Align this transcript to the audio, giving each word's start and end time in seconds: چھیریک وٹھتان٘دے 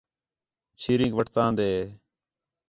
چھیریک 0.79 1.11
وٹھتان٘دے 1.15 1.71